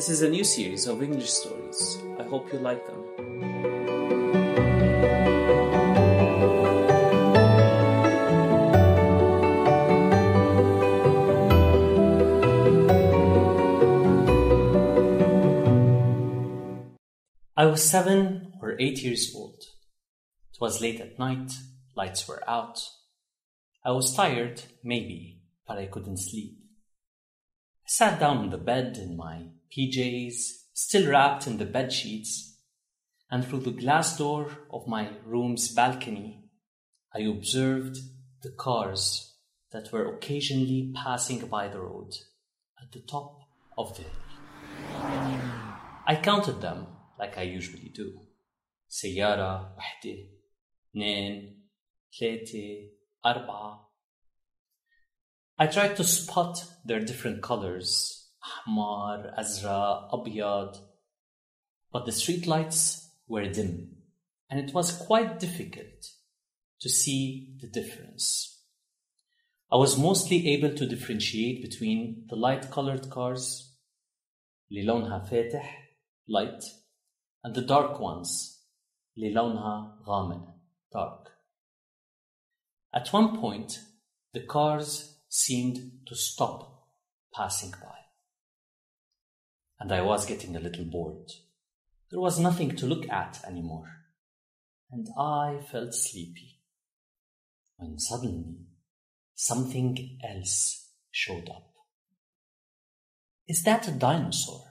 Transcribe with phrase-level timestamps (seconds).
[0.00, 1.98] This is a new series of English stories.
[2.18, 3.04] I hope you like them.
[17.54, 19.62] I was seven or eight years old.
[20.54, 21.52] It was late at night,
[21.94, 22.80] lights were out.
[23.84, 26.59] I was tired, maybe, but I couldn't sleep
[27.89, 30.35] I sat down on the bed in my PJs,
[30.73, 32.59] still wrapped in the bed sheets,
[33.29, 36.49] and through the glass door of my room's balcony,
[37.13, 37.97] I observed
[38.41, 39.35] the cars
[39.71, 42.11] that were occasionally passing by the road
[42.81, 43.39] at the top
[43.77, 44.11] of the hill.
[46.07, 46.87] I counted them
[47.19, 48.21] like I usually do.
[48.87, 50.29] سيارة وحدة
[50.89, 51.63] اثنين
[52.19, 52.89] ثلاثة
[53.25, 53.88] أربعة
[55.59, 60.77] I tried to spot their different colors أحمر أزرق أبيض
[61.91, 63.95] but the streetlights were dim
[64.49, 66.11] and it was quite difficult
[66.81, 68.59] to see the difference.
[69.71, 73.71] I was mostly able to differentiate between the light colored cars
[74.71, 75.97] اللي لونها فاتح
[76.29, 76.63] light
[77.43, 78.61] and the dark ones
[79.17, 80.55] اللي لونها غامق
[80.93, 81.31] dark.
[82.93, 83.79] At one point,
[84.33, 86.88] the cars seemed to stop
[87.32, 87.96] passing by.
[89.78, 91.30] And I was getting a little bored.
[92.10, 93.88] There was nothing to look at anymore.
[94.90, 96.58] And I felt sleepy.
[97.76, 98.66] When suddenly,
[99.36, 101.72] something else showed up.
[103.46, 104.64] Is that a dinosaur?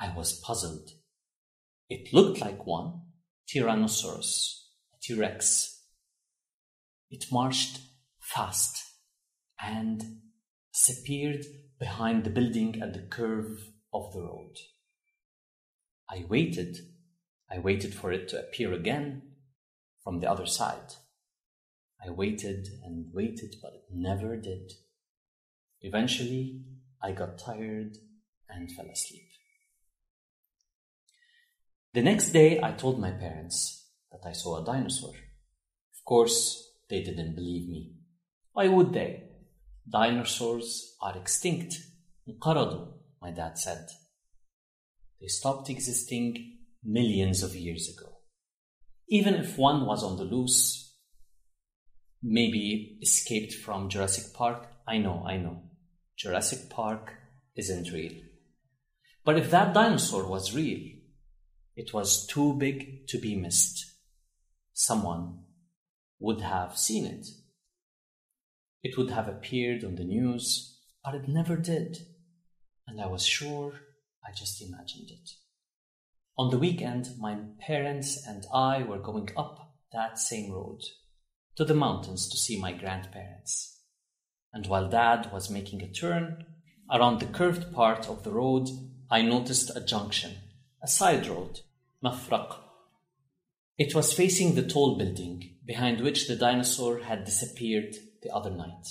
[0.00, 0.90] I was puzzled.
[1.88, 3.02] It looked like one,
[3.48, 5.80] Tyrannosaurus, a T-Rex.
[7.10, 7.78] It marched
[8.20, 8.87] fast
[9.60, 10.20] and
[10.72, 11.44] disappeared
[11.78, 14.56] behind the building at the curve of the road.
[16.10, 16.78] I waited.
[17.50, 19.22] I waited for it to appear again
[20.04, 20.94] from the other side.
[22.04, 24.72] I waited and waited, but it never did.
[25.80, 26.62] Eventually,
[27.02, 27.96] I got tired
[28.48, 29.28] and fell asleep.
[31.94, 35.10] The next day, I told my parents that I saw a dinosaur.
[35.10, 37.94] Of course, they didn't believe me.
[38.52, 39.27] Why would they?
[39.89, 41.75] Dinosaurs are extinct.
[42.27, 43.87] انقرضوا, my dad said.
[45.19, 48.09] They stopped existing millions of years ago.
[49.07, 50.97] Even if one was on the loose,
[52.21, 55.63] maybe escaped from Jurassic Park, I know, I know.
[56.17, 57.13] Jurassic Park
[57.55, 58.13] isn't real.
[59.25, 60.81] But if that dinosaur was real,
[61.75, 63.85] it was too big to be missed.
[64.73, 65.39] Someone
[66.19, 67.25] would have seen it.
[68.82, 71.98] It would have appeared on the news, but it never did.
[72.86, 73.72] And I was sure
[74.24, 75.30] I just imagined it.
[76.36, 80.80] On the weekend, my parents and I were going up that same road
[81.56, 83.82] to the mountains to see my grandparents.
[84.52, 86.46] And while dad was making a turn
[86.90, 88.68] around the curved part of the road,
[89.10, 90.36] I noticed a junction,
[90.82, 91.60] a side road,
[92.04, 92.56] mafraq.
[93.76, 97.96] It was facing the tall building behind which the dinosaur had disappeared
[98.28, 98.86] the other night.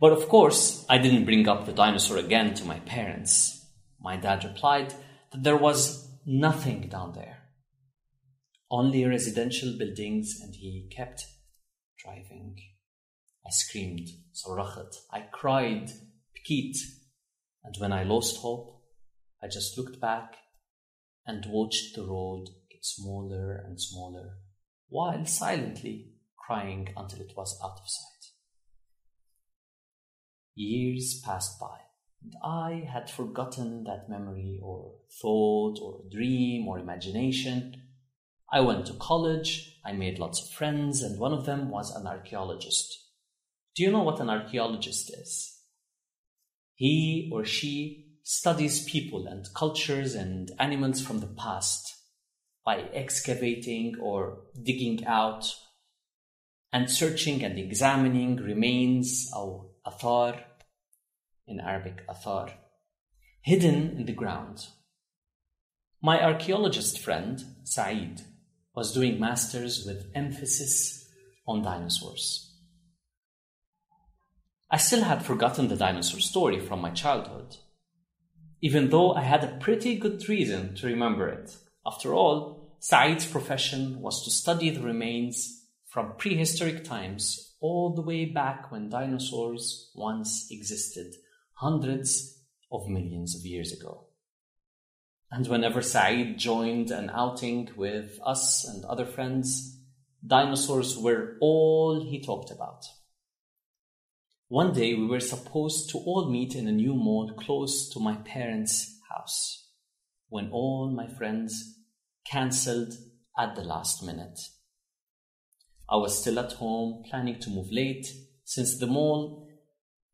[0.00, 3.66] But of course, I didn't bring up the dinosaur again to my parents.
[4.00, 4.94] My dad replied
[5.32, 7.38] that there was nothing down there,
[8.70, 11.24] only residential buildings, and he kept
[11.98, 12.56] driving.
[13.44, 14.94] I screamed, Sorachat.
[15.12, 15.90] I cried,
[16.36, 16.76] Pkit.
[17.64, 18.82] And when I lost hope,
[19.42, 20.36] I just looked back
[21.26, 24.36] and watched the road get smaller and smaller,
[24.88, 26.17] while silently
[26.48, 28.32] crying until it was out of sight.
[30.54, 31.76] Years passed by,
[32.22, 37.76] and I had forgotten that memory or thought or dream or imagination.
[38.50, 42.06] I went to college, I made lots of friends, and one of them was an
[42.06, 42.98] archaeologist.
[43.76, 45.54] Do you know what an archaeologist is?
[46.74, 51.94] He or she studies people and cultures and animals from the past
[52.64, 55.44] by excavating or digging out
[56.72, 60.42] and searching and examining remains or athar
[61.46, 62.52] in Arabic athar
[63.42, 64.66] hidden in the ground.
[66.02, 68.20] My archaeologist friend Saeed
[68.74, 71.08] was doing masters with emphasis
[71.46, 72.54] on dinosaurs.
[74.70, 77.56] I still had forgotten the dinosaur story from my childhood,
[78.60, 81.56] even though I had a pretty good reason to remember it.
[81.86, 85.57] After all, Saeed's profession was to study the remains
[85.88, 91.14] from prehistoric times all the way back when dinosaurs once existed,
[91.54, 92.38] hundreds,
[92.70, 94.04] of millions of years ago.
[95.30, 99.78] And whenever Saeed joined an outing with us and other friends,
[100.26, 102.84] dinosaurs were all he talked about.
[104.48, 108.16] One day we were supposed to all meet in a new mall close to my
[108.16, 109.68] parents' house
[110.28, 111.78] when all my friends
[112.26, 112.94] cancelled
[113.38, 114.38] at the last minute.
[115.90, 118.06] I was still at home planning to move late
[118.44, 119.48] since the mall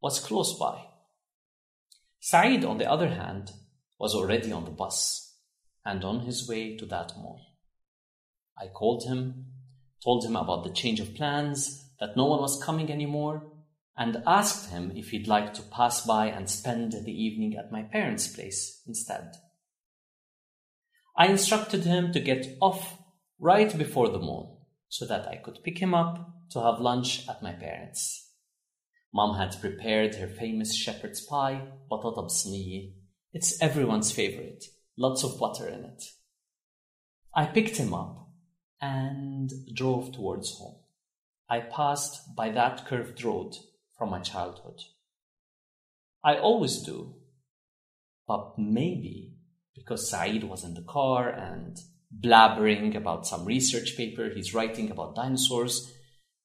[0.00, 0.84] was close by.
[2.20, 3.50] Saeed, on the other hand,
[3.98, 5.36] was already on the bus
[5.84, 7.40] and on his way to that mall.
[8.60, 9.46] I called him,
[10.04, 13.50] told him about the change of plans, that no one was coming anymore,
[13.96, 17.82] and asked him if he'd like to pass by and spend the evening at my
[17.82, 19.32] parents' place instead.
[21.16, 22.98] I instructed him to get off
[23.38, 24.55] right before the mall
[24.88, 28.30] so that I could pick him up to have lunch at my parents'.
[29.12, 32.92] Mom had prepared her famous shepherd's pie, batata bsniye,
[33.36, 34.64] it's everyone's favorite.
[34.96, 36.04] Lots of butter in it.
[37.34, 38.30] I picked him up
[38.80, 40.76] and drove towards home.
[41.46, 43.54] I passed by that curved road
[43.98, 44.80] from my childhood.
[46.24, 47.16] I always do,
[48.26, 49.34] but maybe
[49.74, 51.76] because Saeed was in the car and
[52.14, 55.92] blabbering about some research paper he's writing about dinosaurs,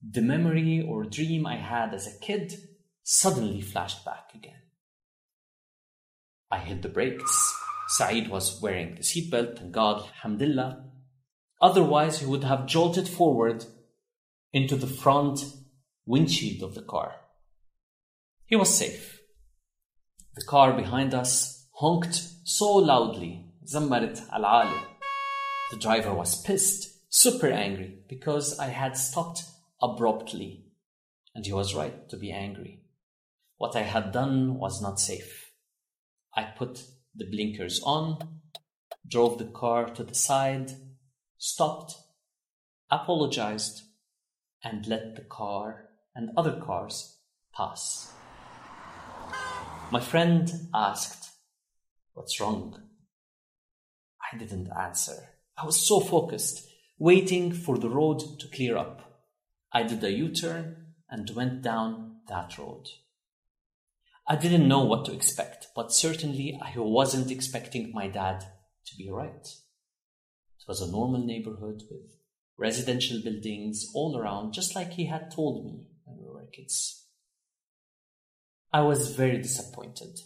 [0.02, 2.54] the memory or dream I had as a kid
[3.04, 4.62] suddenly flashed back again.
[6.50, 7.54] I hit the brakes.
[7.90, 10.86] Saeed was wearing the seatbelt, thank God, alhamdulillah.
[11.62, 13.66] Otherwise, he would have jolted forward
[14.54, 15.44] into the front
[16.06, 17.16] windshield of the car.
[18.46, 19.20] He was safe.
[20.36, 24.46] The car behind us honked so loudly, zammarit al
[25.72, 29.46] The driver was pissed, super angry, because I had stopped
[29.82, 30.66] abruptly.
[31.34, 32.82] And he was right to be angry.
[33.58, 35.54] What I had done was not safe.
[36.36, 36.84] I put
[37.16, 38.42] the blinkers on,
[39.08, 40.74] drove the car to the side,
[41.38, 41.96] stopped,
[42.90, 43.84] apologized,
[44.62, 47.18] and let the car and other cars
[47.56, 48.12] pass.
[49.90, 51.30] My friend asked,
[52.14, 52.78] What's wrong?
[54.34, 55.30] I didn't answer.
[55.58, 56.68] I was so focused,
[56.98, 59.24] waiting for the road to clear up.
[59.72, 62.88] I did a U turn and went down that road.
[64.28, 68.46] I didn't know what to expect, but certainly I wasn't expecting my dad
[68.86, 69.46] to be right.
[69.46, 72.18] It was a normal neighborhood with
[72.58, 77.08] residential buildings all around, just like he had told me when we were kids.
[78.72, 80.20] I was very disappointed.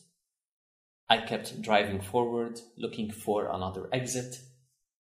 [1.10, 4.36] I kept driving forward, looking for another exit,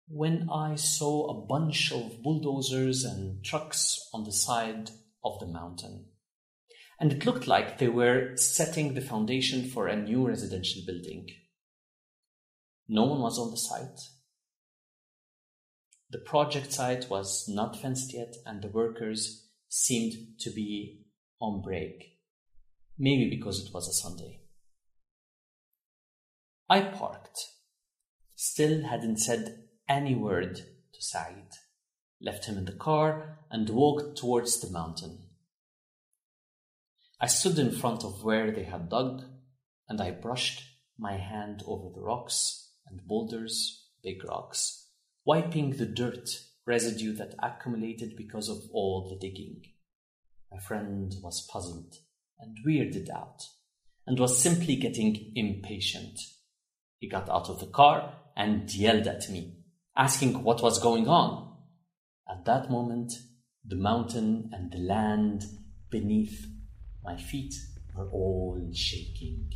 [0.08, 4.90] when I saw a bunch of bulldozers and trucks on the side
[5.24, 6.06] of the mountain
[7.00, 11.28] and it looked like they were setting the foundation for a new residential building.
[12.88, 14.00] No one was on the site.
[16.10, 21.00] The project site was not fenced yet, and the workers seemed to be
[21.40, 22.18] on break,
[22.96, 24.42] maybe because it was a Sunday.
[26.70, 27.38] I parked,
[28.36, 31.48] still hadn't said any word to Saeed,
[32.20, 35.18] left him in the car, and walked towards the mountain.
[37.20, 39.22] I stood in front of where they had dug,
[39.88, 40.62] and I brushed
[40.98, 44.88] my hand over the rocks and boulders, big rocks,
[45.24, 46.28] wiping the dirt
[46.66, 49.62] residue that accumulated because of all the digging.
[50.50, 51.96] My friend was puzzled
[52.38, 53.42] and weirded out,
[54.06, 56.20] and was simply getting impatient.
[56.98, 59.63] He got out of the car and yelled at me,
[59.96, 61.56] asking what was going on.
[62.28, 63.12] At that moment,
[63.64, 65.44] the mountain and the land
[65.90, 66.46] beneath
[67.04, 67.54] my feet
[67.94, 69.52] were all shaking,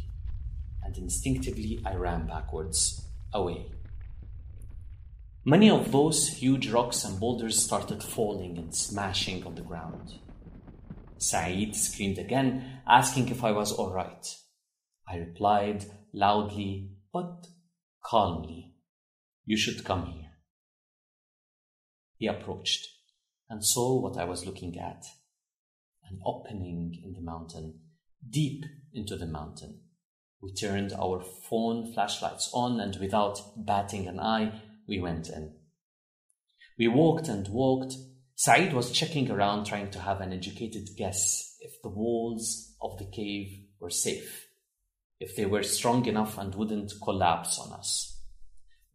[0.83, 3.73] and instinctively I ran backwards, away.
[5.45, 10.15] Many of those huge rocks and boulders started falling and smashing on the ground.
[11.19, 14.27] Saeed screamed again, asking if I was all right.
[15.09, 17.47] I replied loudly but
[18.05, 18.75] calmly,
[19.45, 20.28] You should come here.
[22.19, 22.89] He approached
[23.49, 25.05] and saw what I was looking at
[26.11, 27.81] an opening in the mountain,
[28.29, 29.81] deep into the mountain.
[30.41, 35.55] We turned our phone flashlights on and without batting an eye, we went in.
[36.79, 37.95] We walked and walked.
[38.35, 43.11] Saeed was checking around trying to have an educated guess if the walls of the
[43.11, 43.49] cave
[43.81, 44.47] were safe,
[45.21, 48.18] if they were strong enough and wouldn't collapse on us,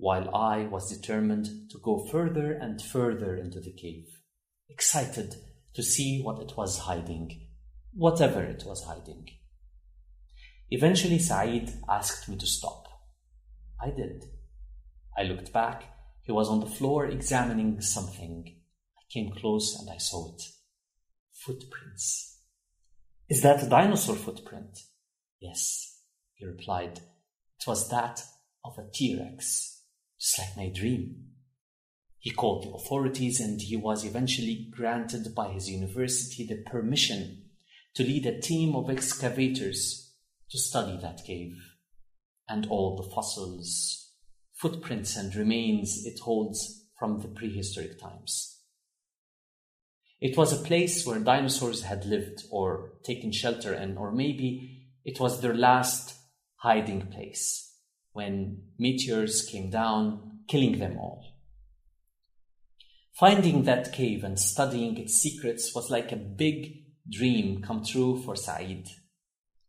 [0.03, 4.19] while I was determined to go further and further into the cave,
[4.67, 5.37] excited
[5.75, 7.47] to see what it was hiding,
[7.93, 9.29] whatever it was hiding.
[10.69, 12.85] Eventually, Saeed asked me to stop.
[13.81, 14.25] I did.
[15.17, 15.85] I looked back.
[16.23, 18.43] He was on the floor examining something.
[18.97, 20.41] I came close and I saw it.
[21.31, 22.41] Footprints.
[23.29, 24.79] Is that a dinosaur footprint?
[25.39, 25.97] Yes,
[26.33, 26.97] he replied.
[26.97, 28.21] It was that
[28.65, 29.79] of a T Rex,
[30.23, 31.15] just like my dream.
[32.17, 37.49] He called the authorities and he was eventually granted by his university the permission
[37.95, 40.13] to lead a team of excavators
[40.49, 41.57] to study that cave
[42.47, 44.11] and all the fossils,
[44.53, 48.61] footprints, and remains it holds from the prehistoric times.
[50.21, 55.19] It was a place where dinosaurs had lived or taken shelter in, or maybe it
[55.19, 56.15] was their last
[56.55, 57.72] hiding place
[58.13, 61.25] when meteors came down, killing them all.
[63.13, 68.35] Finding that cave and studying its secrets was like a big dream come true for
[68.35, 68.87] Saeed,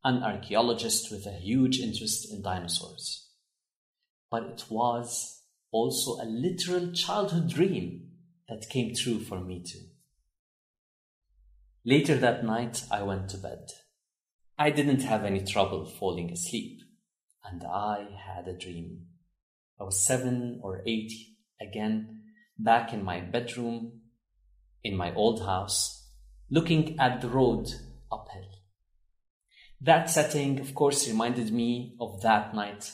[0.02, 3.28] an archaeologist with a huge interest in dinosaurs.
[4.30, 8.10] But it was also a literal childhood dream
[8.48, 9.80] that came true for me too.
[11.84, 13.68] Later that night, I went to bed.
[14.56, 16.80] I didn't have any trouble falling asleep,
[17.44, 19.06] and I had a dream.
[19.80, 21.12] I was seven or eight
[21.60, 22.22] again,
[22.58, 24.00] back in my bedroom
[24.84, 26.10] in my old house,
[26.50, 27.66] looking at the road
[28.12, 28.50] uphill.
[29.80, 32.92] That setting, of course, reminded me of that night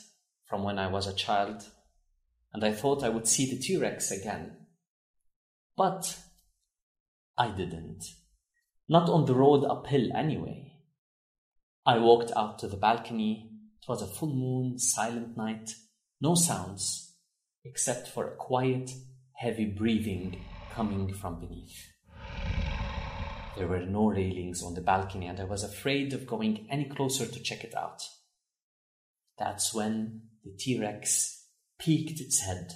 [0.49, 1.65] from when I was a child,
[2.53, 4.57] and I thought I would see the T Rex again.
[5.77, 6.17] But
[7.37, 8.05] I didn't.
[8.89, 10.73] Not on the road uphill, anyway.
[11.87, 13.50] I walked out to the balcony.
[13.83, 15.75] It was a full moon, silent night,
[16.21, 17.17] no sounds,
[17.65, 18.91] except for a quiet,
[19.33, 21.89] heavy breathing coming from beneath.
[23.57, 27.27] There were no railings on the balcony, and I was afraid of going any closer
[27.27, 28.03] to check it out.
[29.39, 31.47] That's when the T Rex
[31.79, 32.73] peeked its head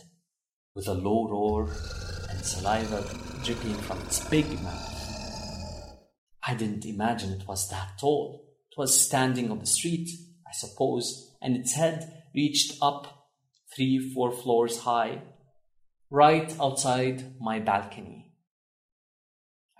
[0.74, 1.70] with a low roar
[2.30, 3.04] and saliva
[3.44, 4.90] dripping from its big mouth.
[6.46, 8.46] I didn't imagine it was that tall.
[8.70, 10.08] It was standing on the street,
[10.54, 13.28] suppose, and its head reached up
[13.74, 15.22] three, four floors high,
[16.10, 18.32] right outside my balcony.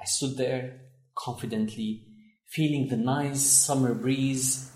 [0.01, 0.81] I stood there
[1.17, 2.07] confidently,
[2.51, 4.71] feeling the nice summer breeze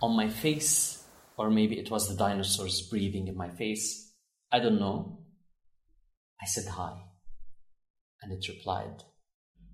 [0.00, 1.04] on my face,
[1.36, 4.12] or maybe it was the dinosaurs breathing in my face.
[4.52, 5.20] I don't know.
[6.40, 6.94] I said hi,
[8.22, 9.02] and it replied,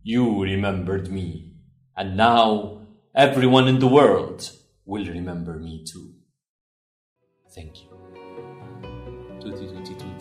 [0.02, 1.56] You remembered me,
[1.97, 4.50] and now everyone in the world
[4.84, 6.14] will remember me too.
[7.54, 7.88] Thank you.
[9.40, 10.12] 2022